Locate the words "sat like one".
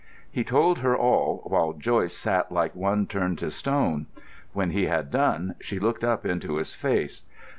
2.17-3.05